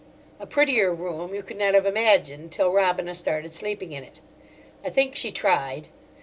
[0.39, 4.19] A prettier room you could not have imagined, till Robina started sleeping in it.
[4.83, 5.89] I think she tried.